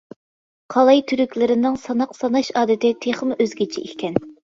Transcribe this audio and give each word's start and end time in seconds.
قالاي 0.75 1.01
تۈركلىرىنىڭ 1.11 1.77
ساناق 1.81 2.15
ساناش 2.19 2.49
ئادىتى 2.63 2.91
تېخىمۇ 3.05 3.39
ئۆزگىچە 3.45 3.85
ئىكەن. 3.91 4.19